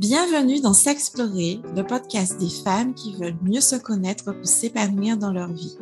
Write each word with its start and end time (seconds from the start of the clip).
Bienvenue 0.00 0.62
dans 0.62 0.72
S'explorer, 0.72 1.60
le 1.76 1.82
podcast 1.82 2.40
des 2.40 2.48
femmes 2.48 2.94
qui 2.94 3.12
veulent 3.16 3.36
mieux 3.42 3.60
se 3.60 3.76
connaître 3.76 4.32
pour 4.32 4.46
s'épanouir 4.46 5.18
dans 5.18 5.30
leur 5.30 5.52
vie. 5.52 5.76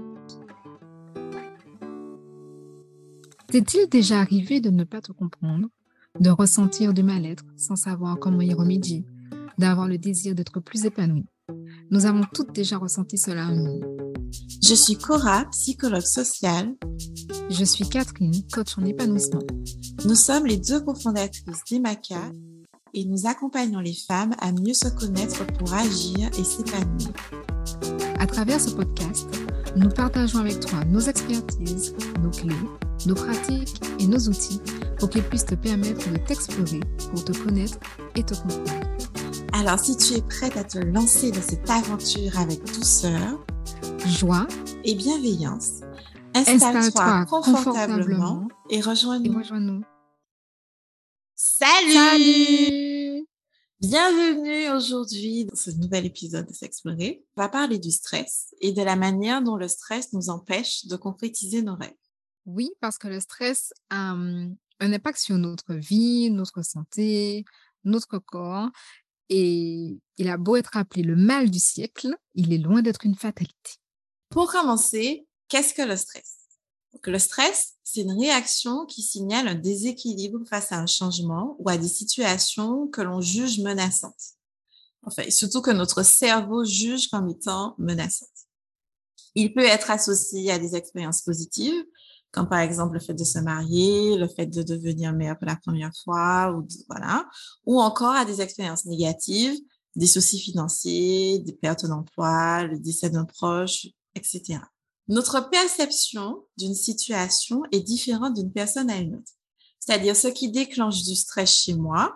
T'est-il 3.46 3.88
déjà 3.88 4.18
arrivé 4.18 4.60
de 4.60 4.70
ne 4.70 4.82
pas 4.82 5.00
te 5.00 5.12
comprendre, 5.12 5.68
de 6.18 6.30
ressentir 6.30 6.94
du 6.94 7.04
mal-être 7.04 7.44
sans 7.56 7.76
savoir 7.76 8.18
comment 8.18 8.40
y 8.40 8.52
remédier, 8.52 9.04
d'avoir 9.56 9.86
le 9.86 9.98
désir 9.98 10.34
d'être 10.34 10.58
plus 10.58 10.84
épanoui? 10.84 11.26
Nous 11.92 12.04
avons 12.04 12.24
toutes 12.34 12.52
déjà 12.52 12.76
ressenti 12.76 13.18
cela 13.18 13.46
en 13.46 13.54
nous. 13.54 13.80
Je 14.64 14.74
suis 14.74 14.96
Cora, 14.96 15.44
psychologue 15.52 16.00
sociale. 16.00 16.74
Je 17.50 17.64
suis 17.64 17.88
Catherine, 17.88 18.34
coach 18.52 18.76
en 18.78 18.84
épanouissement. 18.84 19.46
Nous 20.04 20.16
sommes 20.16 20.46
les 20.46 20.56
deux 20.56 20.80
cofondatrices 20.80 21.62
d'EMACA 21.70 22.32
et 22.94 23.04
nous 23.04 23.26
accompagnons 23.26 23.80
les 23.80 23.94
femmes 23.94 24.34
à 24.40 24.52
mieux 24.52 24.74
se 24.74 24.88
connaître 24.88 25.46
pour 25.58 25.72
agir 25.74 26.28
et 26.38 26.44
s'épanouir. 26.44 27.08
À 28.18 28.26
travers 28.26 28.60
ce 28.60 28.70
podcast, 28.70 29.28
nous 29.76 29.88
partageons 29.88 30.40
avec 30.40 30.60
toi 30.60 30.84
nos 30.86 31.00
expertises, 31.00 31.94
nos 32.22 32.30
clés, 32.30 32.54
nos 33.06 33.14
pratiques 33.14 33.80
et 33.98 34.06
nos 34.06 34.18
outils 34.18 34.60
pour 34.98 35.08
qu'ils 35.08 35.22
puissent 35.22 35.46
te 35.46 35.54
permettre 35.54 36.10
de 36.10 36.16
t'explorer, 36.16 36.80
pour 37.10 37.24
te 37.24 37.32
connaître 37.32 37.78
et 38.16 38.22
te 38.22 38.34
comprendre. 38.34 38.88
Alors, 39.52 39.78
si 39.78 39.96
tu 39.96 40.14
es 40.14 40.22
prête 40.22 40.56
à 40.56 40.64
te 40.64 40.78
lancer 40.78 41.30
dans 41.30 41.42
cette 41.42 41.68
aventure 41.68 42.38
avec 42.38 42.64
douceur, 42.64 43.44
joie 44.06 44.46
et 44.84 44.94
bienveillance, 44.94 45.80
installe-toi 46.34 47.26
confortablement, 47.26 48.48
et 48.70 48.80
rejoins-nous. 48.80 49.38
Rejoins 49.38 49.82
Salut, 51.40 51.92
Salut 51.92 53.28
Bienvenue 53.78 54.70
aujourd'hui 54.70 55.44
dans 55.44 55.54
ce 55.54 55.70
nouvel 55.70 56.04
épisode 56.04 56.48
de 56.48 56.52
S'explorer. 56.52 57.24
On 57.36 57.42
va 57.42 57.48
parler 57.48 57.78
du 57.78 57.92
stress 57.92 58.52
et 58.60 58.72
de 58.72 58.82
la 58.82 58.96
manière 58.96 59.40
dont 59.40 59.54
le 59.54 59.68
stress 59.68 60.12
nous 60.12 60.30
empêche 60.30 60.86
de 60.86 60.96
concrétiser 60.96 61.62
nos 61.62 61.76
rêves. 61.76 61.94
Oui, 62.44 62.72
parce 62.80 62.98
que 62.98 63.06
le 63.06 63.20
stress 63.20 63.72
a 63.88 64.14
un 64.14 64.56
impact 64.80 65.20
sur 65.20 65.36
notre 65.36 65.74
vie, 65.74 66.28
notre 66.32 66.64
santé, 66.64 67.44
notre 67.84 68.18
corps. 68.18 68.70
Et 69.28 69.96
il 70.16 70.28
a 70.28 70.38
beau 70.38 70.56
être 70.56 70.76
appelé 70.76 71.04
le 71.04 71.14
mal 71.14 71.50
du 71.50 71.60
siècle, 71.60 72.16
il 72.34 72.52
est 72.52 72.58
loin 72.58 72.82
d'être 72.82 73.06
une 73.06 73.14
fatalité. 73.14 73.76
Pour 74.28 74.50
commencer, 74.50 75.28
qu'est-ce 75.46 75.72
que 75.72 75.82
le 75.82 75.96
stress? 75.96 76.37
Le 77.04 77.18
stress, 77.18 77.74
c'est 77.84 78.00
une 78.02 78.18
réaction 78.18 78.86
qui 78.86 79.02
signale 79.02 79.48
un 79.48 79.54
déséquilibre 79.54 80.40
face 80.48 80.72
à 80.72 80.78
un 80.78 80.86
changement 80.86 81.56
ou 81.58 81.68
à 81.68 81.76
des 81.76 81.88
situations 81.88 82.86
que 82.88 83.00
l'on 83.00 83.20
juge 83.20 83.60
menaçantes. 83.60 84.34
Enfin, 85.02 85.30
surtout 85.30 85.62
que 85.62 85.70
notre 85.70 86.02
cerveau 86.02 86.64
juge 86.64 87.08
comme 87.08 87.28
étant 87.28 87.74
menaçantes. 87.78 88.28
Il 89.34 89.54
peut 89.54 89.64
être 89.64 89.90
associé 89.90 90.50
à 90.50 90.58
des 90.58 90.74
expériences 90.74 91.22
positives, 91.22 91.84
comme 92.30 92.48
par 92.48 92.60
exemple 92.60 92.94
le 92.94 93.00
fait 93.00 93.14
de 93.14 93.24
se 93.24 93.38
marier, 93.38 94.16
le 94.16 94.28
fait 94.28 94.46
de 94.46 94.62
devenir 94.62 95.12
mère 95.12 95.38
pour 95.38 95.46
la 95.46 95.56
première 95.56 95.92
fois, 96.04 96.52
ou 96.52 96.66
voilà, 96.88 97.26
ou 97.64 97.80
encore 97.80 98.14
à 98.14 98.24
des 98.24 98.40
expériences 98.40 98.84
négatives, 98.84 99.56
des 99.96 100.06
soucis 100.06 100.40
financiers, 100.40 101.38
des 101.38 101.52
pertes 101.52 101.86
d'emploi, 101.86 102.64
le 102.64 102.78
décès 102.78 103.10
d'un 103.10 103.24
proche, 103.24 103.86
etc. 104.14 104.60
Notre 105.08 105.48
perception 105.48 106.44
d'une 106.58 106.74
situation 106.74 107.62
est 107.72 107.80
différente 107.80 108.34
d'une 108.34 108.52
personne 108.52 108.90
à 108.90 108.96
une 108.96 109.16
autre. 109.16 109.32
C'est-à-dire, 109.80 110.14
ce 110.14 110.28
qui 110.28 110.50
déclenche 110.50 111.02
du 111.02 111.16
stress 111.16 111.50
chez 111.50 111.74
moi 111.74 112.14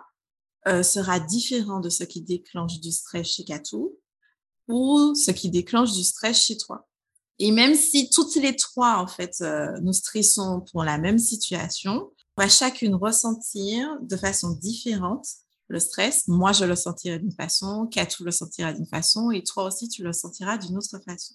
euh, 0.67 0.83
sera 0.83 1.19
différent 1.19 1.79
de 1.79 1.89
ce 1.89 2.03
qui 2.03 2.21
déclenche 2.21 2.79
du 2.79 2.91
stress 2.91 3.27
chez 3.27 3.43
Katou 3.43 3.97
ou 4.67 5.15
ce 5.15 5.31
qui 5.31 5.49
déclenche 5.49 5.91
du 5.93 6.03
stress 6.03 6.37
chez 6.37 6.57
toi. 6.57 6.87
Et 7.39 7.51
même 7.51 7.73
si 7.75 8.11
toutes 8.11 8.35
les 8.35 8.55
trois, 8.55 8.97
en 8.97 9.07
fait, 9.07 9.37
euh, 9.41 9.75
nous 9.81 9.93
stressons 9.93 10.63
pour 10.71 10.83
la 10.83 10.99
même 10.99 11.17
situation, 11.17 12.11
on 12.37 12.41
va 12.43 12.47
chacune 12.47 12.93
ressentir 12.93 13.97
de 14.01 14.15
façon 14.15 14.51
différente 14.51 15.25
le 15.67 15.79
stress. 15.79 16.27
Moi, 16.27 16.51
je 16.51 16.65
le 16.65 16.75
sentirai 16.75 17.17
d'une 17.17 17.33
façon, 17.33 17.87
Katou 17.87 18.23
le 18.23 18.31
sentira 18.31 18.71
d'une 18.71 18.85
façon, 18.85 19.31
et 19.31 19.43
toi 19.43 19.65
aussi, 19.65 19.89
tu 19.89 20.03
le 20.03 20.13
sentiras 20.13 20.57
d'une 20.59 20.77
autre 20.77 20.99
façon. 21.03 21.33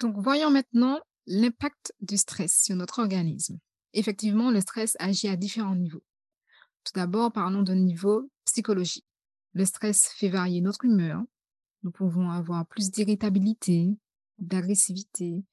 Donc, 0.00 0.16
voyons 0.18 0.50
maintenant 0.50 1.00
l'impact 1.26 1.94
du 2.00 2.16
stress 2.16 2.62
sur 2.62 2.76
notre 2.76 2.98
organisme. 3.00 3.58
Effectivement, 3.94 4.50
le 4.50 4.60
stress 4.60 4.96
agit 4.98 5.28
à 5.28 5.36
différents 5.36 5.76
niveaux. 5.76 6.02
Tout 6.84 6.92
d'abord, 6.94 7.32
parlons 7.32 7.62
de 7.62 7.74
niveau 7.74 8.30
psychologique. 8.44 9.06
Le 9.54 9.64
stress 9.64 10.08
fait 10.16 10.28
varier 10.28 10.60
notre 10.60 10.84
humeur. 10.84 11.22
Nous 11.82 11.90
pouvons 11.90 12.30
avoir 12.30 12.66
plus 12.66 12.90
d'irritabilité, 12.90 13.90
d'agressivité, 14.38 15.44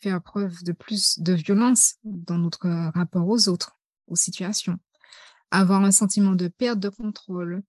faire 0.00 0.22
preuve 0.22 0.62
de 0.64 0.72
plus 0.72 1.18
de 1.20 1.32
violence 1.32 1.96
dans 2.04 2.38
notre 2.38 2.68
rapport 2.94 3.28
aux 3.28 3.48
autres, 3.48 3.78
aux 4.08 4.16
situations, 4.16 4.78
avoir 5.50 5.84
un 5.84 5.90
sentiment 5.90 6.34
de 6.34 6.48
perte 6.48 6.80
de 6.80 6.88
contrôle, 6.88 7.62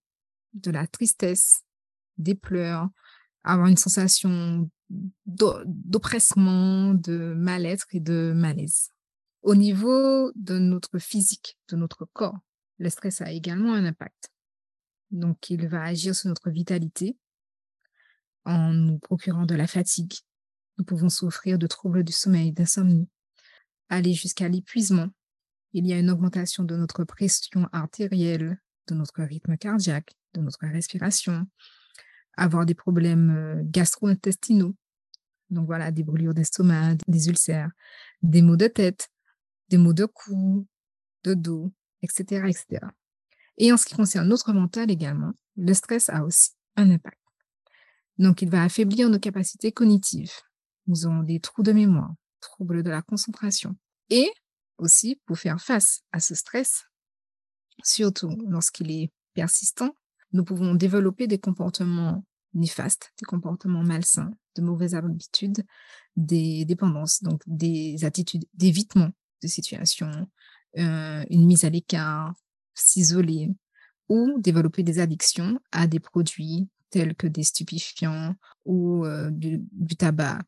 de 0.54 0.70
la 0.70 0.86
tristesse, 0.86 1.62
des 2.18 2.34
pleurs, 2.34 2.88
avoir 3.44 3.68
une 3.68 3.76
sensation 3.76 4.70
d'oppressement, 5.26 6.94
de 6.94 7.34
mal-être 7.34 7.86
et 7.92 8.00
de 8.00 8.32
malaise. 8.34 8.90
Au 9.42 9.54
niveau 9.54 10.32
de 10.34 10.58
notre 10.58 10.98
physique, 10.98 11.58
de 11.68 11.76
notre 11.76 12.06
corps, 12.12 12.38
le 12.78 12.88
stress 12.88 13.20
a 13.20 13.30
également 13.30 13.74
un 13.74 13.84
impact. 13.84 14.30
Donc, 15.10 15.50
il 15.50 15.68
va 15.68 15.82
agir 15.82 16.14
sur 16.14 16.28
notre 16.28 16.50
vitalité 16.50 17.16
en 18.44 18.72
nous 18.72 18.98
procurant 18.98 19.46
de 19.46 19.54
la 19.54 19.66
fatigue. 19.66 20.14
Nous 20.78 20.84
pouvons 20.84 21.08
souffrir 21.08 21.58
de 21.58 21.66
troubles 21.66 22.04
du 22.04 22.12
sommeil, 22.12 22.52
d'insomnie, 22.52 23.08
aller 23.88 24.12
jusqu'à 24.12 24.48
l'épuisement. 24.48 25.08
Il 25.72 25.86
y 25.86 25.92
a 25.92 25.98
une 25.98 26.10
augmentation 26.10 26.64
de 26.64 26.76
notre 26.76 27.04
pression 27.04 27.68
artérielle, 27.72 28.60
de 28.88 28.94
notre 28.94 29.22
rythme 29.22 29.56
cardiaque, 29.56 30.14
de 30.34 30.40
notre 30.40 30.66
respiration, 30.66 31.46
avoir 32.36 32.66
des 32.66 32.74
problèmes 32.74 33.30
euh, 33.30 33.62
gastro-intestinaux, 33.64 34.74
donc 35.50 35.66
voilà, 35.66 35.90
des 35.90 36.02
brûlures 36.02 36.34
d'estomac, 36.34 36.96
des 37.06 37.28
ulcères, 37.28 37.70
des 38.22 38.42
maux 38.42 38.56
de 38.56 38.66
tête, 38.66 39.08
des 39.68 39.78
maux 39.78 39.92
de 39.92 40.04
cou, 40.04 40.66
de 41.24 41.34
dos, 41.34 41.72
etc., 42.02 42.46
etc. 42.48 42.86
Et 43.56 43.72
en 43.72 43.76
ce 43.76 43.86
qui 43.86 43.94
concerne 43.94 44.28
notre 44.28 44.52
mental 44.52 44.90
également, 44.90 45.32
le 45.56 45.74
stress 45.74 46.08
a 46.10 46.24
aussi 46.24 46.50
un 46.76 46.90
impact. 46.90 47.20
Donc, 48.18 48.42
il 48.42 48.50
va 48.50 48.62
affaiblir 48.62 49.08
nos 49.08 49.18
capacités 49.18 49.72
cognitives. 49.72 50.32
Nous 50.86 51.06
aurons 51.06 51.22
des 51.22 51.40
trous 51.40 51.62
de 51.62 51.72
mémoire, 51.72 52.14
troubles 52.40 52.82
de 52.82 52.90
la 52.90 53.02
concentration. 53.02 53.76
Et 54.10 54.30
aussi, 54.78 55.20
pour 55.26 55.38
faire 55.38 55.60
face 55.60 56.02
à 56.12 56.20
ce 56.20 56.34
stress, 56.34 56.84
surtout 57.82 58.36
lorsqu'il 58.48 58.90
est 58.90 59.12
persistant, 59.34 59.96
nous 60.32 60.44
pouvons 60.44 60.74
développer 60.74 61.26
des 61.26 61.38
comportements 61.38 62.24
néfastes, 62.54 63.12
des 63.18 63.24
comportements 63.24 63.82
malsains, 63.82 64.32
de 64.56 64.62
mauvaises 64.62 64.94
habitudes, 64.94 65.64
des 66.16 66.64
dépendances, 66.64 67.22
donc 67.22 67.42
des 67.46 68.04
attitudes 68.04 68.44
d'évitement 68.54 69.10
de 69.42 69.48
situations, 69.48 70.28
euh, 70.78 71.24
une 71.30 71.46
mise 71.46 71.64
à 71.64 71.70
l'écart, 71.70 72.34
s'isoler 72.74 73.50
ou 74.08 74.34
développer 74.38 74.82
des 74.82 74.98
addictions 74.98 75.58
à 75.72 75.86
des 75.86 76.00
produits 76.00 76.68
tels 76.90 77.14
que 77.14 77.26
des 77.26 77.42
stupéfiants 77.42 78.34
ou 78.64 79.04
euh, 79.04 79.30
du, 79.30 79.62
du 79.72 79.96
tabac, 79.96 80.40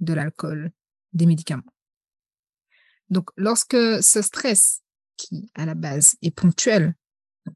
de 0.00 0.12
l'alcool, 0.12 0.70
des 1.12 1.26
médicaments. 1.26 1.62
Donc, 3.10 3.30
lorsque 3.36 3.76
ce 4.02 4.22
stress, 4.22 4.80
qui 5.16 5.50
à 5.54 5.64
la 5.64 5.74
base 5.74 6.16
est 6.22 6.30
ponctuel, 6.30 6.94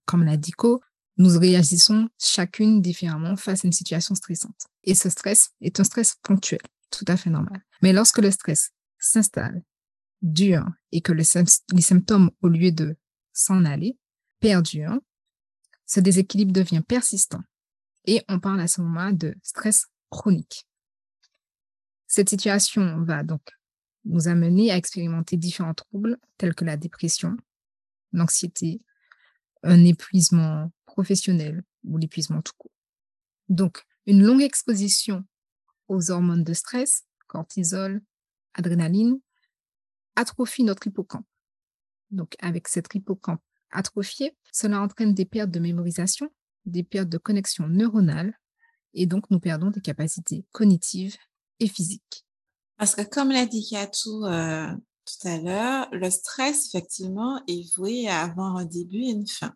comme 0.05 0.25
l'a 0.25 0.37
dit 0.37 0.53
Co, 0.53 0.81
nous 1.19 1.39
réagissons 1.39 2.09
chacune 2.19 2.81
différemment 2.81 3.37
face 3.37 3.65
à 3.65 3.69
une 3.69 3.73
situation 3.73 4.15
stressante. 4.15 4.67
Et 4.85 4.95
ce 4.95 5.11
stress 5.11 5.51
est 5.61 5.79
un 5.81 5.85
stress 5.85 6.17
ponctuel, 6.23 6.61
tout 6.91 7.05
à 7.09 7.17
fait 7.17 7.31
normal. 7.31 7.61
Mais 7.83 7.93
lorsque 7.93 8.19
le 8.19 8.31
stress 8.31 8.71
s'installe, 8.99 9.63
dure, 10.23 10.67
et 10.91 11.01
que 11.01 11.13
les 11.13 11.25
symptômes, 11.25 12.31
au 12.43 12.49
lieu 12.49 12.73
de 12.73 12.97
s'en 13.33 13.65
aller, 13.65 13.99
perdurent, 14.41 14.99
ce 15.87 16.01
déséquilibre 16.01 16.53
devient 16.53 16.83
persistant. 16.87 17.43
Et 18.05 18.23
on 18.29 18.41
parle 18.41 18.61
à 18.61 18.69
ce 18.69 18.81
moment 18.81 19.13
de 19.13 19.35
stress 19.43 19.87
chronique. 20.11 20.67
Cette 22.07 22.31
situation 22.31 23.03
va 23.05 23.23
donc 23.23 23.43
nous 24.05 24.29
amener 24.29 24.71
à 24.71 24.77
expérimenter 24.77 25.37
différents 25.37 25.75
troubles 25.75 26.17
tels 26.39 26.55
que 26.55 26.65
la 26.65 26.77
dépression, 26.77 27.37
l'anxiété, 28.13 28.81
un 29.63 29.85
épuisement 29.85 30.73
professionnel 30.89 31.63
ou 31.85 31.99
l'épuisement 31.99 32.43
tout 32.43 32.55
court. 32.59 32.73
Donc, 33.49 33.85
une 34.07 34.23
longue 34.23 34.43
exposition 34.43 35.25
aux 35.87 36.11
hormones 36.11 36.45
de 36.45 36.55
stress, 36.55 37.05
cortisol, 37.27 38.03
adrénaline, 38.55 39.21
atrophie 40.17 40.65
notre 40.65 40.87
hippocampe. 40.87 41.27
Donc, 42.11 42.35
avec 42.41 42.69
cette 42.69 42.93
hippocampe 42.95 43.43
atrophiée, 43.71 44.37
cela 44.53 44.81
entraîne 44.81 45.15
des 45.15 45.27
pertes 45.27 45.51
de 45.51 45.61
mémorisation, 45.61 46.31
des 46.65 46.83
pertes 46.83 47.09
de 47.09 47.19
connexion 47.19 47.69
neuronale 47.69 48.39
et 48.95 49.07
donc 49.07 49.31
nous 49.31 49.41
perdons 49.41 49.71
des 49.71 49.81
capacités 49.81 50.45
cognitives 50.53 51.17
et 51.61 51.69
physiques. 51.69 52.27
Parce 52.77 52.95
que 52.95 53.03
comme 53.03 53.31
l'a 53.31 53.47
dit 53.47 53.69
Katou 53.69 54.25
euh, 54.25 54.75
tout 55.05 55.29
à 55.29 55.39
l'heure, 55.39 55.89
le 55.93 56.11
stress, 56.11 56.67
effectivement, 56.67 57.43
est 57.47 57.75
voué 57.77 58.09
à 58.09 58.23
avoir 58.23 58.57
un 58.57 58.65
début 58.65 59.03
et 59.03 59.11
une 59.11 59.27
fin. 59.27 59.55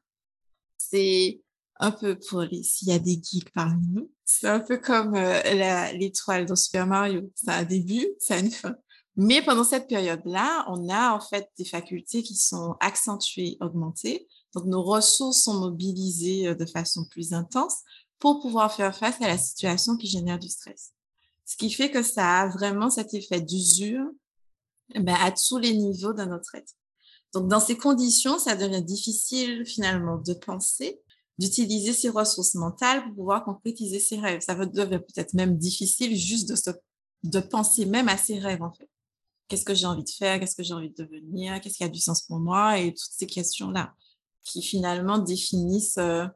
C'est 0.93 1.41
un 1.81 1.91
peu 1.91 2.19
pour 2.19 2.43
les, 2.43 2.63
s'il 2.63 2.89
y 2.89 2.93
a 2.93 2.99
des 2.99 3.19
geeks 3.23 3.51
parmi 3.53 3.89
nous, 3.89 4.11
c'est 4.25 4.49
un 4.49 4.61
peu 4.61 4.77
comme 4.77 5.15
euh, 5.15 5.93
l'étoile 5.93 6.45
dans 6.45 6.55
Super 6.55 6.87
Mario. 6.87 7.31
Ça 7.35 7.55
a 7.55 7.61
un 7.61 7.65
début, 7.65 8.07
ça 8.19 8.35
a 8.35 8.39
une 8.39 8.51
fin. 8.51 8.77
Mais 9.17 9.43
pendant 9.43 9.65
cette 9.65 9.89
période-là, 9.89 10.67
on 10.69 10.89
a 10.89 11.15
en 11.15 11.21
fait 11.21 11.49
des 11.59 11.65
facultés 11.65 12.23
qui 12.23 12.35
sont 12.35 12.77
accentuées, 12.81 13.57
augmentées. 13.61 14.29
Donc, 14.55 14.67
nos 14.67 14.83
ressources 14.83 15.43
sont 15.43 15.59
mobilisées 15.61 16.49
euh, 16.49 16.55
de 16.55 16.67
façon 16.67 17.07
plus 17.11 17.33
intense 17.33 17.79
pour 18.19 18.41
pouvoir 18.43 18.73
faire 18.75 18.95
face 18.95 19.21
à 19.23 19.29
la 19.29 19.39
situation 19.39 19.97
qui 19.97 20.09
génère 20.09 20.39
du 20.39 20.49
stress. 20.49 20.93
Ce 21.47 21.57
qui 21.57 21.71
fait 21.71 21.91
que 21.91 22.03
ça 22.03 22.43
a 22.43 22.49
vraiment 22.49 22.91
cet 22.91 23.15
effet 23.15 23.41
d'usure 23.41 24.07
ben, 24.95 25.17
à 25.21 25.33
tous 25.33 25.59
les 25.59 25.75
niveaux 25.75 26.13
de 26.13 26.25
notre 26.25 26.55
être. 26.55 26.75
Donc, 27.35 27.49
dans 27.49 27.61
ces 27.61 27.77
conditions, 27.77 28.39
ça 28.39 28.57
devient 28.57 28.83
difficile 28.83 29.65
finalement 29.65 30.19
de 30.19 30.35
penser, 30.35 31.01
d'utiliser 31.39 31.93
ses 31.93 32.11
ressources 32.11 32.55
mentales 32.55 33.05
pour 33.05 33.15
pouvoir 33.15 33.45
concrétiser 33.45 34.01
ses 34.01 34.19
rêves. 34.19 34.43
Ça 34.43 34.55
devient 34.55 35.01
peut-être 35.01 35.33
même 35.35 35.57
difficile 35.57 36.15
juste 36.15 36.49
de, 36.49 36.57
se, 36.57 36.71
de 37.23 37.41
penser 37.41 37.87
même 37.87 38.09
à 38.09 38.17
ses 38.17 38.39
rêves, 38.39 38.63
en 38.63 38.73
fait. 38.73 38.89
Qu'est-ce 39.49 39.65
que 39.65 39.75
j'ai 39.75 39.87
envie 39.87 40.05
de 40.05 40.11
faire? 40.11 40.39
Qu'est-ce 40.41 40.57
que 40.57 40.63
j'ai 40.63 40.75
envie 40.75 40.91
de 40.91 41.05
devenir? 41.05 41.61
Qu'est-ce 41.61 41.79
qui 41.79 41.85
a 41.85 41.89
du 41.89 42.01
sens 42.01 42.23
pour 42.23 42.39
moi? 42.39 42.79
Et 42.79 42.95
toutes 42.95 43.13
ces 43.13 43.27
questions-là 43.27 43.95
qui 44.45 44.63
finalement 44.63 45.19
définissent 45.19 45.99
euh, 45.99 46.27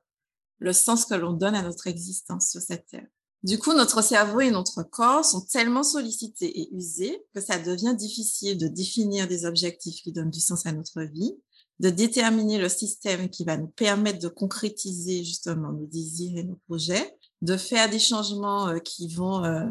le 0.59 0.73
sens 0.73 1.05
que 1.05 1.15
l'on 1.15 1.33
donne 1.33 1.55
à 1.55 1.63
notre 1.63 1.87
existence 1.87 2.51
sur 2.51 2.61
cette 2.61 2.87
terre. 2.87 3.07
Du 3.47 3.61
coup, 3.61 3.75
notre 3.75 4.03
cerveau 4.03 4.41
et 4.41 4.51
notre 4.51 4.83
corps 4.83 5.25
sont 5.25 5.41
tellement 5.41 5.85
sollicités 5.85 6.63
et 6.63 6.75
usés 6.75 7.23
que 7.33 7.41
ça 7.41 7.61
devient 7.61 7.95
difficile 7.97 8.59
de 8.59 8.67
définir 8.67 9.29
des 9.29 9.47
objectifs 9.47 10.03
qui 10.03 10.11
donnent 10.11 10.33
du 10.33 10.41
sens 10.41 10.67
à 10.67 10.73
notre 10.73 11.03
vie, 11.03 11.33
de 11.79 11.89
déterminer 11.89 12.59
le 12.59 12.69
système 12.69 13.31
qui 13.31 13.45
va 13.45 13.57
nous 13.57 13.69
permettre 13.69 14.19
de 14.19 14.27
concrétiser 14.27 15.23
justement 15.23 15.71
nos 15.71 15.87
désirs 15.87 16.37
et 16.37 16.43
nos 16.43 16.59
projets, 16.67 17.17
de 17.41 17.57
faire 17.57 17.89
des 17.89 18.01
changements 18.01 18.67
euh, 18.67 18.79
qui 18.81 19.07
vont 19.07 19.45
euh, 19.45 19.65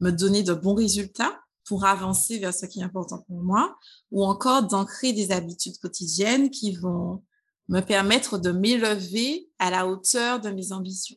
me 0.00 0.10
donner 0.10 0.42
de 0.42 0.52
bons 0.52 0.74
résultats 0.74 1.38
pour 1.64 1.84
avancer 1.84 2.40
vers 2.40 2.52
ce 2.52 2.66
qui 2.66 2.80
est 2.80 2.84
important 2.84 3.22
pour 3.28 3.42
moi, 3.44 3.78
ou 4.10 4.24
encore 4.24 4.64
d'ancrer 4.64 5.12
des 5.12 5.30
habitudes 5.30 5.78
quotidiennes 5.78 6.50
qui 6.50 6.74
vont 6.74 7.22
me 7.68 7.78
permettre 7.78 8.38
de 8.38 8.50
m'élever 8.50 9.48
à 9.60 9.70
la 9.70 9.86
hauteur 9.86 10.40
de 10.40 10.50
mes 10.50 10.72
ambitions. 10.72 11.16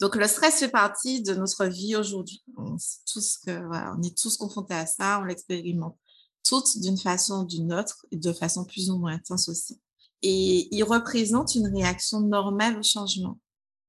Donc, 0.00 0.16
le 0.16 0.26
stress 0.26 0.58
fait 0.58 0.68
partie 0.68 1.22
de 1.22 1.34
notre 1.34 1.64
vie 1.66 1.96
aujourd'hui. 1.96 2.42
On, 2.56 2.76
voilà, 3.46 3.94
on 3.96 4.02
est 4.02 4.16
tous 4.16 4.36
confrontés 4.36 4.74
à 4.74 4.86
ça, 4.86 5.20
on 5.20 5.24
l'expérimente 5.24 5.96
toutes 6.46 6.78
d'une 6.78 6.98
façon 6.98 7.42
ou 7.42 7.44
d'une 7.44 7.72
autre 7.72 8.06
et 8.12 8.16
de 8.16 8.32
façon 8.32 8.64
plus 8.64 8.90
ou 8.90 8.98
moins 8.98 9.14
intense 9.14 9.48
aussi. 9.48 9.80
Et 10.22 10.74
il 10.74 10.82
représente 10.84 11.54
une 11.54 11.66
réaction 11.66 12.20
normale 12.20 12.78
au 12.78 12.82
changement. 12.82 13.38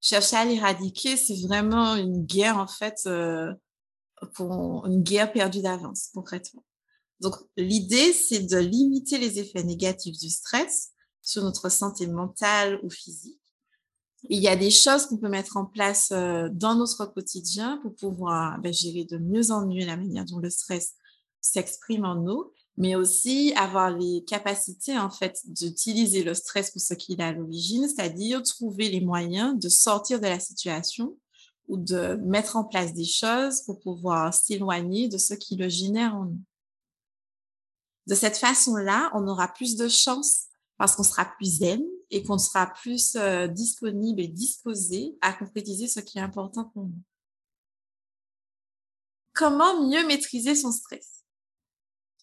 Chercher 0.01 0.38
à 0.38 0.45
l'éradiquer, 0.45 1.18
c'est 1.18 1.39
vraiment 1.42 1.95
une 1.95 2.25
guerre, 2.25 2.57
en 2.57 2.68
fait, 2.68 3.00
euh, 3.06 3.54
une 4.39 5.04
guerre 5.04 5.31
perdue 5.31 5.62
d'avance, 5.62 6.09
concrètement. 6.13 6.63
Donc, 7.19 7.36
l'idée, 7.56 8.13
c'est 8.13 8.42
de 8.42 8.57
limiter 8.57 9.18
les 9.18 9.39
effets 9.39 9.63
négatifs 9.63 10.18
du 10.18 10.30
stress 10.30 10.92
sur 11.21 11.44
notre 11.44 11.69
santé 11.69 12.07
mentale 12.07 12.80
ou 12.83 12.89
physique 12.89 13.42
il 14.24 14.42
y 14.42 14.48
a 14.48 14.56
des 14.56 14.72
choses 14.72 15.06
qu'on 15.06 15.18
peut 15.18 15.30
mettre 15.30 15.58
en 15.58 15.66
place 15.66 16.10
euh, 16.12 16.50
dans 16.52 16.75
notre 16.75 17.06
quotidien 17.06 17.80
pour 17.81 17.96
pouvoir 17.96 18.60
ben, 18.60 18.74
gérer 18.74 19.06
de 19.06 19.18
mieux 19.18 19.52
en 19.52 19.66
mieux 19.66 19.86
la 19.86 19.98
manière 19.98 20.25
dont 20.25 20.40
le 20.40 20.50
stress 20.50 20.96
s'exprime 21.40 22.04
en 22.04 22.16
nous, 22.16 22.52
mais 22.78 22.96
aussi 22.96 23.54
avoir 23.56 23.92
les 23.92 24.24
capacités 24.25 24.98
en 24.98 25.10
fait 25.10 25.40
d'utiliser 25.46 26.24
le 26.24 26.34
stress 26.34 26.72
pour 26.72 26.81
ce 26.81 26.94
qu'il 26.94 27.22
a 27.22 27.28
à 27.28 27.31
l'origine, 27.31 27.88
c'est-à-dire 27.88 28.44
trouver 28.44 28.90
les 28.90 29.02
moyens 29.02 29.58
de 29.58 29.69
sortir 29.69 30.19
de 30.19 30.25
la 30.25 30.40
situation 30.40 31.18
ou 31.68 31.78
de 31.78 32.16
mettre 32.24 32.56
en 32.56 32.64
place 32.64 32.94
des 32.94 33.06
choses 33.06 33.62
pour 33.62 33.80
pouvoir 33.80 34.34
s'éloigner 34.34 35.10
de 35.10 35.18
ce 35.18 35.34
qui 35.34 35.56
le 35.56 35.69
génère 35.69 36.16
en 36.16 36.25
nous. 36.25 36.42
De 38.08 38.16
cette 38.16 38.38
façon-là, 38.38 39.12
on 39.14 39.28
aura 39.28 39.50
plus 39.50 39.75
de 39.75 39.90
chances 39.90 40.47
parce 40.78 40.96
qu'on 40.96 41.04
sera 41.04 41.26
plus 41.26 41.58
zen 41.60 41.82
et 42.10 42.24
qu'on 42.24 42.38
sera 42.38 42.68
plus 42.68 43.16
euh, 43.16 43.48
disponible 43.48 44.22
et 44.22 44.28
disposé 44.28 45.18
à 45.22 45.34
concrétiser 45.34 45.88
ce 45.88 46.00
qui 46.00 46.18
est 46.18 46.22
important 46.22 46.66
pour 46.66 46.86
nous. 46.86 47.02
Comment 49.34 49.88
mieux 49.88 50.06
maîtriser 50.08 50.56
son 50.56 50.72
stress? 50.72 51.24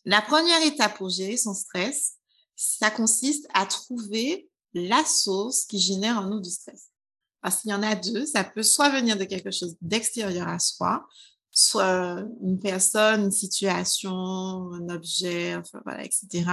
La 0.04 0.20
première 0.20 0.62
étape 0.62 0.96
pour 0.96 1.08
gérer 1.08 1.36
son 1.36 1.54
stress, 1.54 2.14
ça 2.56 2.90
consiste 2.90 3.46
à 3.54 3.66
trouver 3.66 4.48
la 4.74 5.04
source 5.04 5.64
qui 5.64 5.78
génère 5.78 6.18
en 6.18 6.28
nous 6.28 6.40
du 6.40 6.50
stress. 6.50 6.90
Parce 7.40 7.60
qu'il 7.60 7.70
y 7.70 7.74
en 7.74 7.82
a 7.82 7.94
deux, 7.94 8.26
ça 8.26 8.42
peut 8.42 8.62
soit 8.62 8.90
venir 8.90 9.16
de 9.16 9.24
quelque 9.24 9.50
chose 9.50 9.76
d'extérieur 9.80 10.48
à 10.48 10.58
soi, 10.58 11.06
soit 11.54 12.26
une 12.42 12.58
personne, 12.58 13.22
une 13.22 13.30
situation, 13.30 14.12
un 14.12 14.88
objet, 14.88 15.54
enfin 15.54 15.80
voilà, 15.84 16.04
etc. 16.04 16.44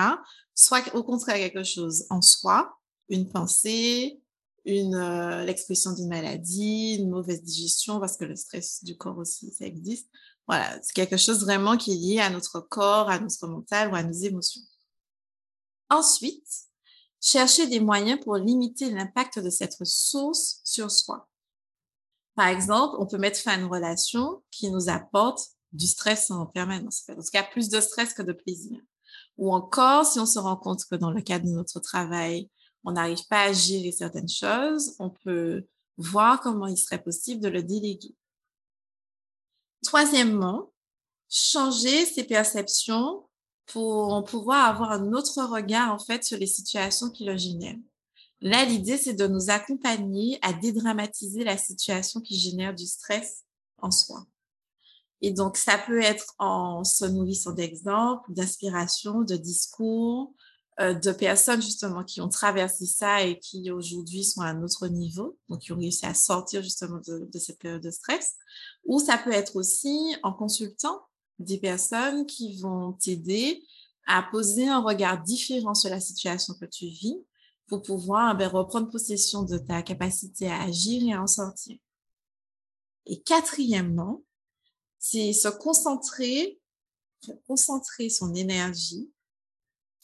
Soit 0.53 0.93
au 0.95 1.03
contraire 1.03 1.37
quelque 1.37 1.63
chose 1.63 2.05
en 2.11 2.21
soi, 2.21 2.77
une 3.09 3.27
pensée, 3.27 4.21
une 4.63 4.93
euh, 4.93 5.43
l'expression 5.43 5.93
d'une 5.93 6.07
maladie, 6.07 6.97
une 6.99 7.09
mauvaise 7.09 7.41
digestion, 7.41 7.99
parce 7.99 8.15
que 8.15 8.25
le 8.25 8.35
stress 8.35 8.83
du 8.83 8.95
corps 8.95 9.17
aussi, 9.17 9.51
ça 9.51 9.65
existe. 9.65 10.07
Voilà, 10.47 10.79
c'est 10.83 10.93
quelque 10.93 11.17
chose 11.17 11.41
vraiment 11.41 11.77
qui 11.77 11.93
est 11.93 11.95
lié 11.95 12.19
à 12.19 12.29
notre 12.29 12.59
corps, 12.59 13.09
à 13.09 13.19
notre 13.19 13.47
mental 13.47 13.91
ou 13.91 13.95
à 13.95 14.03
nos 14.03 14.13
émotions. 14.13 14.61
Ensuite, 15.89 16.47
chercher 17.19 17.67
des 17.67 17.79
moyens 17.79 18.19
pour 18.19 18.35
limiter 18.35 18.91
l'impact 18.91 19.39
de 19.39 19.49
cette 19.49 19.83
source 19.83 20.61
sur 20.63 20.91
soi. 20.91 21.27
Par 22.35 22.47
exemple, 22.47 22.95
on 22.99 23.05
peut 23.05 23.17
mettre 23.17 23.39
fin 23.39 23.51
à 23.53 23.59
une 23.59 23.65
relation 23.65 24.41
qui 24.51 24.71
nous 24.71 24.89
apporte 24.89 25.41
du 25.73 25.87
stress 25.87 26.31
en 26.31 26.45
permanence. 26.45 27.03
En 27.09 27.15
tout 27.15 27.21
cas, 27.31 27.43
plus 27.43 27.69
de 27.69 27.79
stress 27.79 28.13
que 28.13 28.21
de 28.21 28.33
plaisir. 28.33 28.79
Ou 29.37 29.53
encore, 29.53 30.05
si 30.05 30.19
on 30.19 30.25
se 30.25 30.39
rend 30.39 30.57
compte 30.57 30.85
que 30.85 30.95
dans 30.95 31.11
le 31.11 31.21
cadre 31.21 31.45
de 31.45 31.51
notre 31.51 31.79
travail, 31.79 32.49
on 32.83 32.93
n'arrive 32.93 33.25
pas 33.27 33.43
à 33.43 33.53
gérer 33.53 33.91
certaines 33.91 34.29
choses, 34.29 34.95
on 34.99 35.09
peut 35.09 35.67
voir 35.97 36.41
comment 36.41 36.67
il 36.67 36.77
serait 36.77 37.01
possible 37.01 37.41
de 37.41 37.49
le 37.49 37.63
déléguer. 37.63 38.15
Troisièmement, 39.83 40.71
changer 41.29 42.05
ses 42.05 42.23
perceptions 42.23 43.27
pour 43.65 44.23
pouvoir 44.25 44.65
avoir 44.65 44.91
un 44.91 45.13
autre 45.13 45.43
regard 45.43 45.93
en 45.93 45.99
fait 45.99 46.23
sur 46.23 46.37
les 46.37 46.47
situations 46.47 47.09
qui 47.09 47.23
le 47.23 47.37
génèrent. 47.37 47.77
Là, 48.41 48.65
l'idée, 48.65 48.97
c'est 48.97 49.13
de 49.13 49.27
nous 49.27 49.51
accompagner 49.51 50.39
à 50.41 50.51
dédramatiser 50.51 51.43
la 51.43 51.57
situation 51.57 52.21
qui 52.21 52.39
génère 52.39 52.73
du 52.73 52.87
stress 52.87 53.43
en 53.77 53.91
soi. 53.91 54.25
Et 55.21 55.31
donc, 55.31 55.57
ça 55.57 55.77
peut 55.77 56.01
être 56.01 56.33
en 56.39 56.83
se 56.83 57.05
nourrissant 57.05 57.51
d'exemples, 57.51 58.33
d'inspiration, 58.33 59.21
de 59.21 59.35
discours, 59.35 60.33
euh, 60.79 60.95
de 60.95 61.11
personnes 61.11 61.61
justement 61.61 62.03
qui 62.03 62.21
ont 62.21 62.29
traversé 62.29 62.87
ça 62.87 63.21
et 63.21 63.37
qui 63.37 63.69
aujourd'hui 63.69 64.23
sont 64.23 64.41
à 64.41 64.47
un 64.47 64.63
autre 64.63 64.87
niveau, 64.87 65.37
donc 65.47 65.59
qui 65.59 65.71
ont 65.73 65.77
réussi 65.77 66.07
à 66.07 66.15
sortir 66.15 66.63
justement 66.63 66.99
de, 67.05 67.29
de 67.31 67.39
cette 67.39 67.59
période 67.59 67.83
de 67.83 67.91
stress. 67.91 68.35
Ou 68.85 68.99
ça 68.99 69.19
peut 69.19 69.33
être 69.33 69.55
aussi 69.57 70.15
en 70.23 70.33
consultant 70.33 70.99
des 71.37 71.59
personnes 71.59 72.25
qui 72.25 72.57
vont 72.59 72.93
t'aider 72.93 73.63
à 74.07 74.23
poser 74.23 74.67
un 74.67 74.81
regard 74.81 75.21
différent 75.21 75.75
sur 75.75 75.91
la 75.91 75.99
situation 75.99 76.55
que 76.59 76.65
tu 76.65 76.87
vis 76.87 77.17
pour 77.71 77.83
pouvoir 77.83 78.35
ben, 78.35 78.49
reprendre 78.49 78.91
possession 78.91 79.43
de 79.43 79.57
ta 79.57 79.81
capacité 79.81 80.49
à 80.49 80.63
agir 80.63 81.07
et 81.07 81.13
à 81.13 81.23
en 81.23 81.27
sortir. 81.27 81.77
Et 83.05 83.21
quatrièmement, 83.21 84.23
c'est 84.99 85.31
se 85.31 85.47
concentrer, 85.47 86.59
concentrer 87.47 88.09
son 88.09 88.35
énergie 88.35 89.09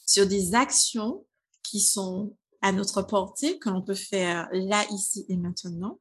sur 0.05 0.25
des 0.25 0.55
actions 0.55 1.25
qui 1.61 1.81
sont 1.81 2.37
à 2.61 2.71
notre 2.71 3.01
portée, 3.01 3.59
que 3.59 3.67
l'on 3.67 3.81
peut 3.81 3.95
faire 3.95 4.47
là, 4.53 4.85
ici 4.91 5.25
et 5.27 5.35
maintenant, 5.35 5.99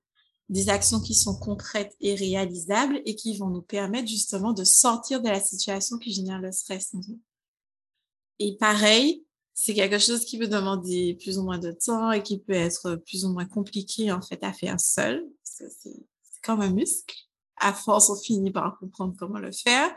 des 0.48 0.68
actions 0.68 1.00
qui 1.00 1.16
sont 1.16 1.36
concrètes 1.36 1.96
et 1.98 2.14
réalisables 2.14 3.02
et 3.06 3.16
qui 3.16 3.36
vont 3.36 3.48
nous 3.50 3.62
permettre 3.62 4.06
justement 4.06 4.52
de 4.52 4.62
sortir 4.62 5.20
de 5.20 5.28
la 5.28 5.40
situation 5.40 5.98
qui 5.98 6.12
génère 6.12 6.40
le 6.40 6.52
stress. 6.52 6.94
Et 8.38 8.56
pareil, 8.56 9.25
c'est 9.58 9.72
quelque 9.72 9.98
chose 9.98 10.26
qui 10.26 10.38
peut 10.38 10.48
demander 10.48 11.16
plus 11.18 11.38
ou 11.38 11.42
moins 11.42 11.58
de 11.58 11.72
temps 11.72 12.12
et 12.12 12.22
qui 12.22 12.38
peut 12.38 12.52
être 12.52 12.96
plus 13.06 13.24
ou 13.24 13.32
moins 13.32 13.46
compliqué 13.46 14.12
en 14.12 14.20
fait 14.20 14.38
à 14.44 14.52
faire 14.52 14.78
seul. 14.78 15.24
C'est 15.42 16.04
comme 16.44 16.60
un 16.60 16.70
muscle. 16.70 17.14
À 17.56 17.72
force, 17.72 18.10
on 18.10 18.16
finit 18.16 18.50
par 18.50 18.78
comprendre 18.78 19.14
comment 19.18 19.38
le 19.38 19.50
faire, 19.50 19.88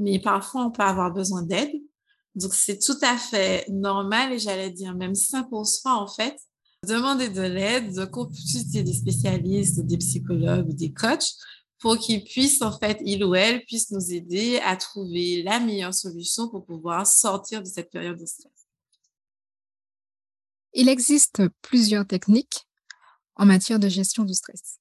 mais 0.00 0.18
parfois 0.18 0.66
on 0.66 0.72
peut 0.72 0.82
avoir 0.82 1.12
besoin 1.12 1.42
d'aide. 1.42 1.70
Donc 2.34 2.54
c'est 2.54 2.80
tout 2.80 2.98
à 3.02 3.16
fait 3.16 3.64
normal 3.68 4.32
et 4.32 4.40
j'allais 4.40 4.70
dire 4.70 4.96
même 4.96 5.14
sain 5.14 5.44
pour 5.44 5.64
soi 5.64 5.94
en 5.94 6.08
fait 6.08 6.36
demander 6.84 7.28
de 7.28 7.40
l'aide, 7.40 7.94
de 7.94 8.04
consulter 8.04 8.82
des 8.82 8.92
spécialistes, 8.92 9.80
des 9.86 9.96
psychologues 9.96 10.74
des 10.74 10.92
coachs 10.92 11.34
pour 11.78 11.98
qu'ils 11.98 12.24
puissent, 12.24 12.62
en 12.62 12.76
fait, 12.76 12.98
il 13.04 13.22
ou 13.24 13.34
elle 13.34 13.64
puisse 13.64 13.90
nous 13.92 14.12
aider 14.12 14.58
à 14.64 14.76
trouver 14.76 15.42
la 15.44 15.60
meilleure 15.60 15.94
solution 15.94 16.48
pour 16.48 16.64
pouvoir 16.64 17.06
sortir 17.06 17.62
de 17.62 17.68
cette 17.68 17.90
période 17.90 18.18
de 18.18 18.26
stress. 18.26 18.53
Il 20.74 20.88
existe 20.88 21.42
plusieurs 21.62 22.04
techniques 22.04 22.66
en 23.36 23.46
matière 23.46 23.78
de 23.78 23.88
gestion 23.88 24.24
du 24.24 24.34
stress. 24.34 24.80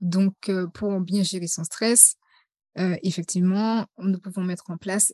Donc, 0.00 0.48
euh, 0.48 0.68
pour 0.68 1.00
bien 1.00 1.24
gérer 1.24 1.48
son 1.48 1.64
stress, 1.64 2.14
euh, 2.78 2.96
effectivement, 3.02 3.86
nous 3.98 4.20
pouvons 4.20 4.44
mettre 4.44 4.70
en 4.70 4.76
place 4.76 5.12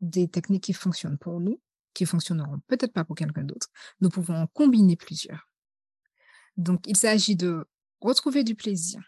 des 0.00 0.26
techniques 0.26 0.64
qui 0.64 0.72
fonctionnent 0.72 1.18
pour 1.18 1.38
nous, 1.38 1.60
qui 1.94 2.04
fonctionneront 2.04 2.58
peut-être 2.66 2.92
pas 2.92 3.04
pour 3.04 3.14
quelqu'un 3.14 3.44
d'autre. 3.44 3.68
Nous 4.00 4.08
pouvons 4.08 4.34
en 4.34 4.46
combiner 4.48 4.96
plusieurs. 4.96 5.48
Donc, 6.56 6.88
il 6.88 6.96
s'agit 6.96 7.36
de 7.36 7.64
retrouver 8.00 8.42
du 8.42 8.56
plaisir, 8.56 9.00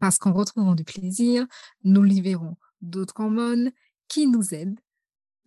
parce 0.00 0.18
qu'en 0.18 0.32
retrouvant 0.32 0.74
du 0.74 0.82
plaisir, 0.82 1.46
nous 1.84 2.02
libérons 2.02 2.56
d'autres 2.80 3.20
hormones 3.20 3.70
qui 4.08 4.26
nous 4.26 4.52
aident 4.52 4.80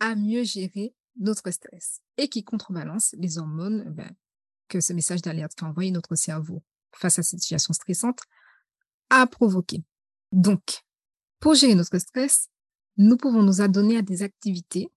à 0.00 0.14
mieux 0.14 0.42
gérer 0.42 0.94
notre 1.18 1.50
stress 1.50 2.00
et 2.18 2.28
qui 2.28 2.44
contrebalancent 2.44 3.14
les 3.18 3.38
hormones 3.38 3.84
ben, 3.90 4.10
que 4.68 4.80
ce 4.80 4.92
message 4.92 5.22
d'alerte 5.22 5.54
qu'a 5.54 5.66
envoyé 5.66 5.90
notre 5.90 6.14
cerveau 6.14 6.62
face 6.92 7.18
à 7.18 7.22
cette 7.22 7.40
situation 7.40 7.72
stressante 7.72 8.20
a 9.10 9.26
provoqué. 9.26 9.84
Donc, 10.32 10.82
pour 11.40 11.54
gérer 11.54 11.74
notre 11.74 11.98
stress, 11.98 12.48
nous 12.96 13.16
pouvons 13.16 13.42
nous 13.42 13.60
adonner 13.60 13.98
à 13.98 14.02
des 14.02 14.22
activités 14.22 14.90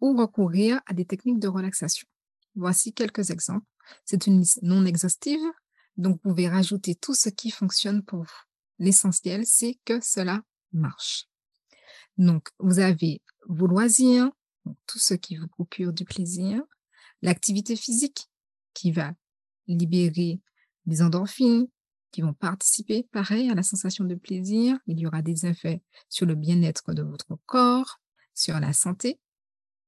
ou 0.00 0.16
recourir 0.16 0.80
à 0.86 0.94
des 0.94 1.04
techniques 1.04 1.40
de 1.40 1.48
relaxation. 1.48 2.06
Voici 2.54 2.92
quelques 2.92 3.30
exemples. 3.30 3.66
C'est 4.04 4.26
une 4.26 4.38
liste 4.38 4.60
non 4.62 4.84
exhaustive, 4.84 5.40
donc 5.96 6.20
vous 6.22 6.30
pouvez 6.30 6.48
rajouter 6.48 6.94
tout 6.94 7.14
ce 7.14 7.28
qui 7.28 7.50
fonctionne 7.50 8.02
pour 8.02 8.20
vous. 8.20 8.40
L'essentiel, 8.78 9.46
c'est 9.46 9.78
que 9.84 10.00
cela 10.00 10.42
marche. 10.72 11.26
Donc, 12.16 12.48
vous 12.58 12.78
avez 12.78 13.22
vos 13.48 13.66
loisirs, 13.66 14.30
tout 14.86 14.98
ce 14.98 15.14
qui 15.14 15.36
vous 15.36 15.48
procure 15.48 15.92
du 15.92 16.04
plaisir, 16.04 16.62
l'activité 17.22 17.76
physique 17.76 18.28
qui 18.74 18.92
va 18.92 19.12
libérer 19.66 20.40
des 20.86 21.02
endorphines, 21.02 21.68
qui 22.10 22.22
vont 22.22 22.34
participer, 22.34 23.04
pareil, 23.12 23.50
à 23.50 23.54
la 23.54 23.62
sensation 23.62 24.04
de 24.04 24.14
plaisir. 24.14 24.78
Il 24.86 24.98
y 24.98 25.06
aura 25.06 25.22
des 25.22 25.46
effets 25.46 25.82
sur 26.08 26.26
le 26.26 26.34
bien-être 26.34 26.92
de 26.92 27.02
votre 27.02 27.38
corps, 27.46 28.00
sur 28.34 28.58
la 28.58 28.72
santé, 28.72 29.20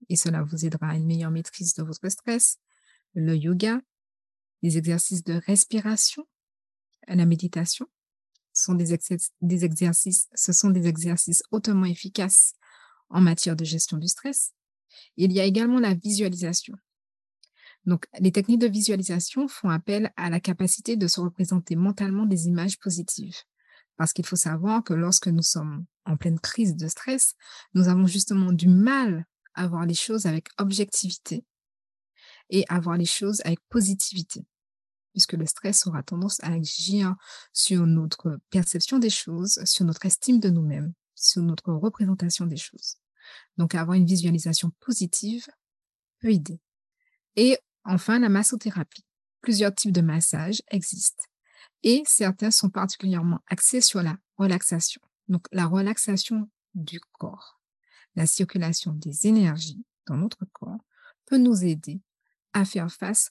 et 0.08 0.16
cela 0.16 0.42
vous 0.42 0.64
aidera 0.64 0.90
à 0.90 0.96
une 0.96 1.06
meilleure 1.06 1.30
maîtrise 1.30 1.74
de 1.74 1.82
votre 1.82 2.08
stress. 2.08 2.58
Le 3.14 3.36
yoga, 3.36 3.80
les 4.62 4.78
exercices 4.78 5.24
de 5.24 5.40
respiration, 5.46 6.26
la 7.08 7.26
méditation, 7.26 7.86
sont 8.52 8.74
des, 8.74 8.96
des 9.40 9.64
exercices, 9.64 10.28
ce 10.34 10.52
sont 10.52 10.70
des 10.70 10.86
exercices 10.86 11.42
hautement 11.50 11.86
efficaces 11.86 12.54
en 13.08 13.20
matière 13.20 13.56
de 13.56 13.64
gestion 13.64 13.96
du 13.96 14.08
stress. 14.08 14.52
Il 15.16 15.32
y 15.32 15.40
a 15.40 15.44
également 15.44 15.80
la 15.80 15.94
visualisation. 15.94 16.74
Donc, 17.84 18.06
les 18.20 18.30
techniques 18.30 18.60
de 18.60 18.68
visualisation 18.68 19.48
font 19.48 19.68
appel 19.68 20.12
à 20.16 20.30
la 20.30 20.40
capacité 20.40 20.96
de 20.96 21.08
se 21.08 21.20
représenter 21.20 21.74
mentalement 21.74 22.26
des 22.26 22.46
images 22.46 22.78
positives. 22.78 23.36
Parce 23.96 24.12
qu'il 24.12 24.26
faut 24.26 24.36
savoir 24.36 24.84
que 24.84 24.94
lorsque 24.94 25.28
nous 25.28 25.42
sommes 25.42 25.84
en 26.04 26.16
pleine 26.16 26.38
crise 26.38 26.76
de 26.76 26.88
stress, 26.88 27.34
nous 27.74 27.88
avons 27.88 28.06
justement 28.06 28.52
du 28.52 28.68
mal 28.68 29.26
à 29.54 29.66
voir 29.66 29.84
les 29.84 29.94
choses 29.94 30.26
avec 30.26 30.48
objectivité 30.58 31.44
et 32.50 32.64
à 32.68 32.80
voir 32.80 32.96
les 32.96 33.04
choses 33.04 33.42
avec 33.44 33.58
positivité 33.68 34.46
puisque 35.12 35.34
le 35.34 35.46
stress 35.46 35.86
aura 35.86 36.02
tendance 36.02 36.42
à 36.42 36.52
agir 36.52 37.14
sur 37.52 37.86
notre 37.86 38.40
perception 38.50 38.98
des 38.98 39.10
choses, 39.10 39.62
sur 39.64 39.84
notre 39.84 40.04
estime 40.06 40.40
de 40.40 40.50
nous-mêmes, 40.50 40.92
sur 41.14 41.42
notre 41.42 41.72
représentation 41.72 42.46
des 42.46 42.56
choses. 42.56 42.96
Donc, 43.56 43.74
avoir 43.74 43.96
une 43.96 44.06
visualisation 44.06 44.70
positive 44.80 45.46
peut 46.20 46.32
aider. 46.32 46.60
Et 47.36 47.58
enfin, 47.84 48.18
la 48.18 48.28
massothérapie. 48.28 49.04
Plusieurs 49.40 49.74
types 49.74 49.92
de 49.92 50.00
massages 50.00 50.62
existent 50.70 51.24
et 51.82 52.02
certains 52.06 52.52
sont 52.52 52.70
particulièrement 52.70 53.40
axés 53.48 53.80
sur 53.80 54.02
la 54.02 54.16
relaxation. 54.36 55.00
Donc, 55.28 55.46
la 55.50 55.66
relaxation 55.66 56.48
du 56.74 57.00
corps, 57.18 57.60
la 58.14 58.26
circulation 58.26 58.92
des 58.92 59.26
énergies 59.26 59.84
dans 60.06 60.16
notre 60.16 60.44
corps 60.52 60.78
peut 61.26 61.38
nous 61.38 61.64
aider 61.64 62.00
à 62.52 62.64
faire 62.64 62.90
face 62.92 63.30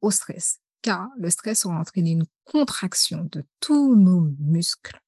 au 0.00 0.10
stress 0.10 0.62
car 0.82 1.08
le 1.16 1.30
stress 1.30 1.64
aura 1.64 1.78
entraîné 1.78 2.10
une 2.10 2.26
contraction 2.44 3.26
de 3.30 3.44
tous 3.60 3.96
nos 3.96 4.20
muscles. 4.38 5.00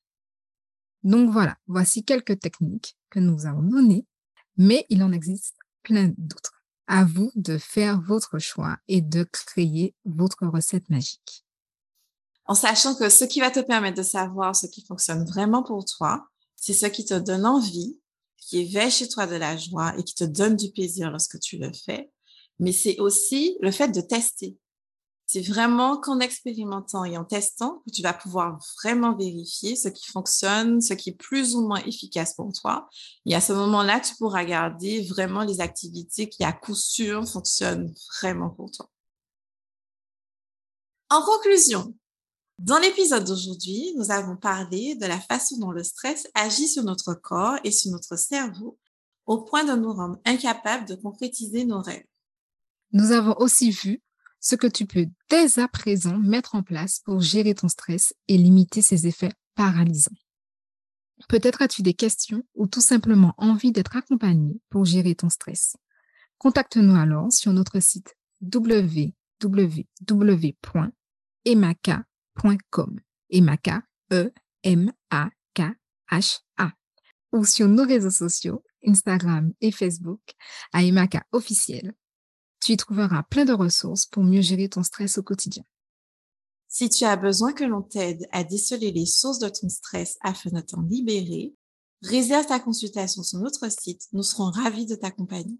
Donc 1.03 1.31
voilà, 1.31 1.59
voici 1.67 2.05
quelques 2.05 2.41
techniques 2.41 2.97
que 3.11 3.19
nous 3.19 3.45
avons 3.45 3.62
données, 3.62 4.07
mais 4.56 4.87
il 4.88 5.02
en 5.02 5.12
existe 5.12 5.56
plein 5.82 6.12
d'autres. 6.16 6.62
À 6.87 7.04
vous 7.04 7.32
de 7.34 7.56
faire 7.56 8.00
votre 8.02 8.38
choix 8.38 8.76
et 8.88 9.00
de 9.00 9.25
créer 9.25 9.94
votre 10.04 10.46
recette 10.46 10.90
magique. 10.90 11.44
En 12.46 12.54
sachant 12.54 12.94
que 12.94 13.08
ce 13.08 13.25
qui 13.25 13.40
va 13.40 13.50
te 13.50 13.61
permettre 13.61 13.96
de 13.96 14.02
savoir 14.02 14.54
ce 14.54 14.66
qui 14.66 14.84
fonctionne 14.84 15.25
vraiment 15.25 15.62
pour 15.62 15.84
toi, 15.87 16.28
c'est 16.56 16.75
ce 16.75 16.87
qui 16.87 17.04
te 17.04 17.14
donne 17.14 17.46
envie, 17.46 17.99
qui 18.37 18.58
éveille 18.58 18.90
chez 18.90 19.08
toi 19.08 19.26
de 19.26 19.37
la 19.37 19.56
joie 19.56 19.96
et 19.99 20.04
qui 20.04 20.14
te 20.14 20.25
donne 20.25 20.56
du 20.56 20.70
plaisir 20.70 21.11
lorsque 21.11 21.40
tu 21.40 21.56
le 21.56 21.73
fais. 21.73 22.11
Mais 22.58 22.73
c'est 22.73 22.99
aussi 23.00 23.56
le 23.61 23.70
fait 23.70 23.88
de 23.88 24.00
tester. 24.00 24.58
C'est 25.26 25.40
vraiment 25.40 25.97
qu'en 25.97 26.21
expérimentant 26.21 27.04
et 27.04 27.16
en 27.16 27.25
testant 27.25 27.83
que 27.87 27.90
tu 27.90 28.02
vas 28.02 28.12
pouvoir 28.12 28.59
vraiment 28.83 29.16
vérifier 29.16 29.75
ce 29.75 29.88
qui 29.88 30.11
fonctionne, 30.11 30.81
ce 30.81 30.93
qui 30.95 31.11
est 31.11 31.16
plus 31.16 31.54
ou 31.54 31.66
moins 31.66 31.83
efficace 31.85 32.35
pour 32.35 32.52
toi. 32.52 32.88
Et 33.25 33.35
à 33.35 33.40
ce 33.40 33.52
moment-là, 33.54 34.00
tu 34.00 34.14
pourras 34.16 34.40
regarder 34.40 35.02
vraiment 35.07 35.43
les 35.43 35.61
activités 35.61 36.28
qui, 36.28 36.45
à 36.45 36.52
coup 36.52 36.75
sûr, 36.75 37.26
fonctionnent 37.26 37.95
vraiment 38.21 38.50
pour 38.50 38.71
toi. 38.71 38.88
En 41.09 41.23
conclusion, 41.23 41.95
dans 42.59 42.78
l'épisode 42.78 43.25
d'aujourd'hui, 43.25 43.95
nous 43.97 44.11
avons 44.11 44.37
parlé 44.37 44.95
de 44.95 45.07
la 45.07 45.19
façon 45.19 45.59
dont 45.59 45.73
le 45.73 45.83
stress 45.83 46.28
agit 46.35 46.69
sur 46.69 46.85
notre 46.85 47.14
corps 47.14 47.59
et 47.64 47.73
sur 47.73 47.90
notre 47.90 48.16
cerveau 48.16 48.78
au 49.26 49.43
point 49.43 49.64
de 49.64 49.73
nous 49.73 49.93
rendre 49.93 50.19
incapables 50.25 50.87
de 50.87 50.95
concrétiser 50.95 51.64
nos 51.64 51.81
rêves. 51.81 52.07
Nous 52.93 53.11
avons 53.11 53.35
aussi 53.38 53.71
vu 53.71 54.03
ce 54.45 54.55
que 54.57 54.67
tu 54.67 54.87
peux 54.87 55.07
dès 55.31 55.59
à 55.59 55.67
présent 55.69 56.19
mettre 56.19 56.55
en 56.55 56.63
place 56.63 57.01
pour 57.01 57.23
gérer 57.23 57.55
ton 57.55 57.69
stress 57.69 58.15
et 58.29 58.37
limiter 58.37 58.83
ses 58.83 59.07
effets 59.07 59.33
paralysants. 59.55 60.13
Peut-être 61.31 61.63
as-tu 61.63 61.81
des 61.81 61.95
questions 61.95 62.43
ou 62.55 62.67
tout 62.67 62.83
simplement 62.83 63.33
envie 63.39 63.73
d'être 63.73 63.97
accompagné 63.97 64.61
pour 64.69 64.85
gérer 64.85 65.15
ton 65.15 65.31
stress. 65.31 65.79
Contacte-nous 66.37 66.95
alors 66.95 67.33
sur 67.33 67.55
notre 67.55 67.81
site 67.81 68.15
www.emaka.com 68.43 69.01
Emaka, 73.31 73.83
E-M-A-K-H-A 74.13 74.33
ou 77.33 77.45
sur 77.47 77.67
nos 77.67 77.87
réseaux 77.87 78.11
sociaux, 78.11 78.63
Instagram 78.87 79.55
et 79.63 79.73
Facebook, 79.73 80.21
à 80.73 80.83
Emaka 80.83 81.25
officiel 81.33 81.95
tu 82.64 82.73
y 82.73 82.76
trouveras 82.78 83.25
plein 83.25 83.44
de 83.44 83.52
ressources 83.52 84.06
pour 84.06 84.25
mieux 84.25 84.40
gérer 84.40 84.71
ton 84.71 84.83
stress 84.83 85.18
au 85.18 85.23
quotidien. 85.23 85.64
Si 86.66 86.88
tu 86.88 87.04
as 87.04 87.16
besoin 87.16 87.52
que 87.52 87.62
l'on 87.62 87.83
t'aide 87.83 88.26
à 88.33 88.42
déceler 88.42 88.90
les 88.90 89.04
sources 89.04 89.38
de 89.38 89.50
ton 89.50 89.68
stress 89.68 90.16
afin 90.23 90.49
de 90.49 90.61
t'en 90.61 90.80
libérer, 90.80 91.54
réserve 92.00 92.47
ta 92.47 92.59
consultation 92.59 93.23
sur 93.23 93.38
notre 93.38 93.71
site. 93.71 94.09
Nous 94.14 94.23
serons 94.23 94.50
ravis 94.50 94.87
de 94.87 94.94
t'accompagner. 94.94 95.59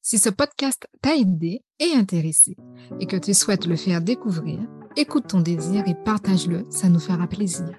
Si 0.00 0.18
ce 0.18 0.30
podcast 0.30 0.88
t'a 1.02 1.16
aidé 1.16 1.62
et 1.78 1.92
intéressé 1.92 2.56
et 2.98 3.06
que 3.06 3.18
tu 3.18 3.34
souhaites 3.34 3.66
le 3.66 3.76
faire 3.76 4.00
découvrir, 4.00 4.58
écoute 4.96 5.26
ton 5.28 5.40
désir 5.42 5.86
et 5.86 5.94
partage-le, 5.94 6.64
ça 6.70 6.88
nous 6.88 6.98
fera 6.98 7.26
plaisir. 7.26 7.78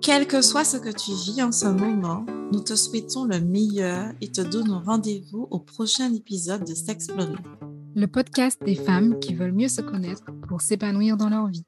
Quel 0.00 0.28
que 0.28 0.40
soit 0.40 0.64
ce 0.64 0.76
que 0.76 0.88
tu 0.88 1.10
vis 1.10 1.42
en 1.42 1.50
ce 1.50 1.66
moment, 1.66 2.24
nous 2.52 2.60
te 2.60 2.74
souhaitons 2.74 3.24
le 3.24 3.40
meilleur 3.40 4.12
et 4.20 4.30
te 4.30 4.40
donnons 4.40 4.80
rendez-vous 4.80 5.46
au 5.50 5.60
prochain 5.60 6.12
épisode 6.12 6.64
de 6.64 6.74
S'explorer. 6.74 7.36
Le 7.94 8.06
podcast 8.06 8.60
des 8.64 8.74
femmes 8.74 9.18
qui 9.20 9.34
veulent 9.34 9.52
mieux 9.52 9.68
se 9.68 9.80
connaître 9.80 10.24
pour 10.48 10.60
s'épanouir 10.60 11.16
dans 11.16 11.28
leur 11.28 11.46
vie. 11.46 11.64